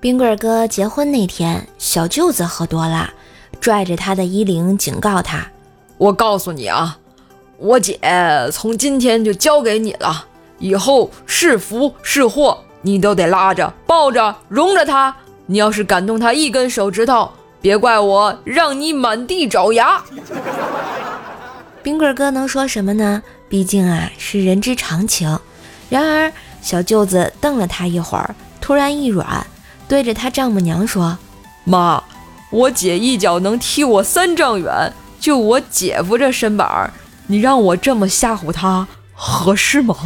[0.00, 3.12] 冰棍哥结婚那天，小舅子喝多了，
[3.60, 5.46] 拽着他的衣领警告他
[5.98, 6.96] ：“我告诉你啊，
[7.58, 8.00] 我姐
[8.50, 10.24] 从今天就交给你了，
[10.58, 15.14] 以后是福是祸，你都得拉着、抱着、容着她。
[15.44, 17.30] 你要是敢动她一根手指头，
[17.60, 20.02] 别怪我让你满地找牙。”
[21.82, 23.22] 冰棍哥能说什么呢？
[23.50, 25.38] 毕竟啊，是人之常情。
[25.90, 29.46] 然而，小舅子瞪了他一会儿，突然一软。
[29.90, 31.18] 对着他丈母娘说
[31.66, 32.00] ：“妈，
[32.50, 36.92] 我姐一脚能踢我三丈远，就我姐夫这身板儿，
[37.26, 39.96] 你让我这么吓唬他合适吗？”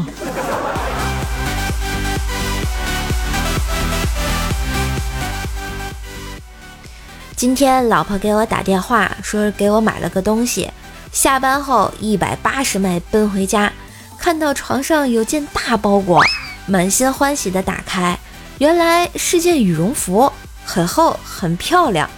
[7.36, 10.70] 今天老婆给我打电话说给我买了个东西，
[11.12, 13.70] 下班后一百八十迈奔回家，
[14.18, 16.22] 看到床上有件大包裹，
[16.64, 18.18] 满心欢喜的打开。
[18.58, 20.32] 原来是件羽绒服，
[20.64, 22.08] 很厚很漂亮，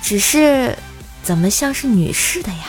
[0.00, 0.76] 只是
[1.22, 2.66] 怎么像是女士的呀？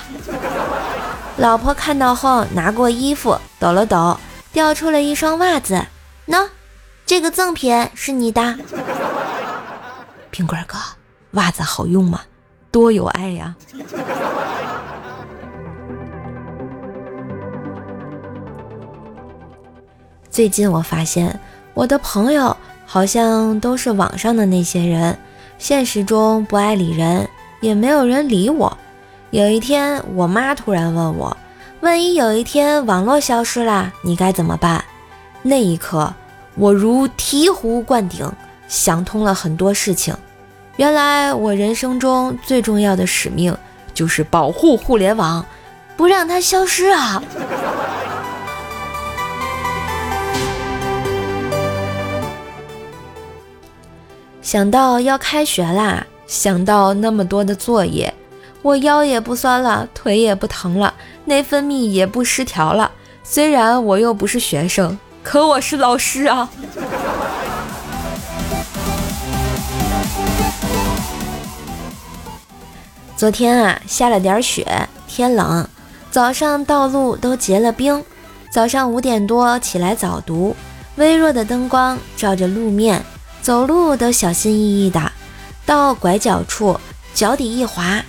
[1.38, 4.20] 老婆看到后拿过衣服抖了抖，
[4.52, 5.86] 掉出了一双袜子。
[6.28, 6.50] 喏，
[7.05, 8.58] 这个赠品是你的，
[10.31, 10.77] 冰棍哥，
[11.31, 12.22] 袜子好用吗？
[12.72, 13.55] 多有爱呀！
[20.31, 21.39] 最近我发现
[21.75, 22.58] 我的朋友。
[22.94, 25.17] 好像都是网上的那些人，
[25.58, 27.27] 现实中不爱理人，
[27.59, 28.77] 也没有人理我。
[29.31, 31.36] 有一天，我妈突然问我
[31.81, 34.86] ：“万一有一天网络消失了，你该怎么办？”
[35.41, 36.14] 那一刻，
[36.53, 38.31] 我如醍醐灌顶，
[38.67, 40.16] 想通了很多事情。
[40.75, 43.58] 原来，我人生中最重要的使命
[43.95, 45.44] 就是保护互联网，
[45.97, 47.23] 不让它消失啊！
[54.53, 58.14] 想到要开学啦，想到那么多的作业，
[58.61, 60.93] 我腰也不酸了，腿也不疼了，
[61.25, 62.92] 内分泌也不失调了。
[63.23, 66.47] 虽然我又不是学生，可我是老师啊。
[73.17, 75.67] 昨天啊，下了点雪，天冷，
[76.11, 78.05] 早上道路都结了冰。
[78.52, 80.55] 早上五点多起来早读，
[80.97, 83.03] 微弱的灯光照着路面。
[83.43, 85.11] 走路都小心翼翼的，
[85.65, 86.80] 到拐角处，
[87.14, 88.02] 脚底一滑，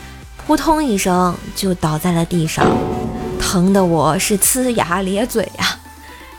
[0.47, 2.65] 扑通一声就倒在了地上，
[3.41, 5.77] 疼得我是呲牙咧嘴呀。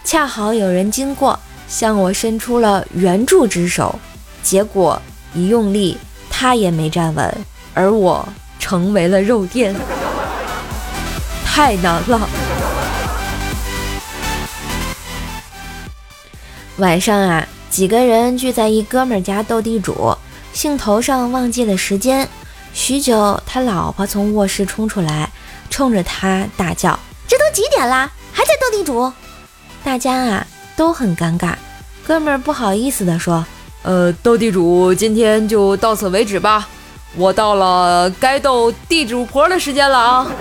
[0.06, 4.00] 恰好有人经过，向我伸出了援助之手，
[4.42, 5.02] 结果
[5.34, 5.98] 一用力，
[6.30, 7.38] 他也没站稳，
[7.74, 8.26] 而我
[8.60, 9.76] 成为了肉垫，
[11.46, 12.30] 太难了。
[16.78, 17.46] 晚上啊。
[17.76, 20.16] 几个人聚在一哥们家斗地主，
[20.54, 22.26] 兴头上忘记了时间。
[22.74, 25.30] 许久，他老婆从卧室冲出来，
[25.70, 26.98] 冲着他大叫
[27.28, 29.12] ：“这都几点啦，还在斗地主？”
[29.84, 30.48] 大家啊
[30.78, 31.54] 都很尴尬。
[32.08, 33.46] 哥们儿不好意思地说
[33.84, 36.70] ：“呃，斗地主今天就到此为止吧，
[37.18, 40.32] 我到了该斗地主婆的时间了啊。”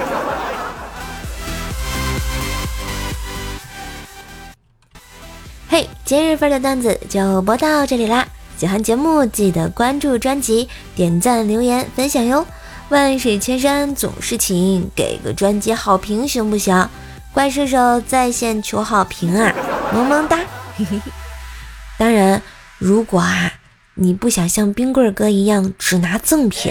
[6.05, 8.27] 今日份的段子就播到这里啦！
[8.59, 12.47] 喜欢节目记得关注专辑、点赞、留言、分享哟！
[12.91, 16.87] 万水千山总是情，给个专辑好评行不行？
[17.33, 19.51] 怪兽兽在线求好评啊！
[19.95, 20.41] 萌萌哒！
[21.97, 22.43] 当然，
[22.77, 23.51] 如果啊
[23.95, 26.71] 你不想像冰棍哥一样只拿赠品，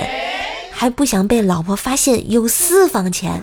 [0.72, 3.42] 还不想被老婆发现有私房钱，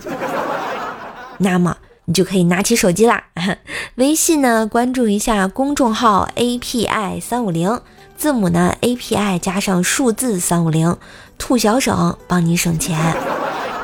[1.39, 1.75] 那么。
[2.11, 3.23] 你就可以拿起手机啦，
[3.95, 7.79] 微信呢关注一下公众号 API 三五零，
[8.17, 10.97] 字母呢 API 加上数字三五零，
[11.37, 13.15] 兔小省帮你省钱。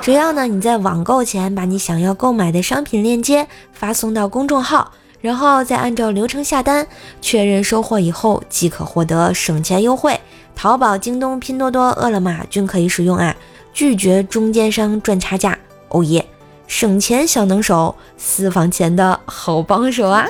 [0.02, 6.86] 只要呢你在网购前把你想要购买的商品链接发送到公众号，然后再按照流程下单，
[7.22, 10.20] 确认收货以后即可获得省钱优惠。
[10.54, 13.34] 淘宝、京东、拼多多、饿了么均可以使用啊，
[13.74, 15.58] 拒绝中间商赚差价。
[15.88, 16.28] 哦耶！
[16.68, 20.28] 省钱小能手，私房钱的好帮手啊！